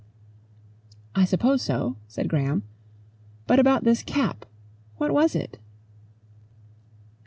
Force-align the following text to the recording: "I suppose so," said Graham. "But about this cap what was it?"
"I 1.13 1.25
suppose 1.25 1.61
so," 1.61 1.95
said 2.07 2.27
Graham. 2.27 2.63
"But 3.45 3.59
about 3.59 3.83
this 3.83 4.01
cap 4.01 4.47
what 4.97 5.11
was 5.13 5.35
it?" 5.35 5.59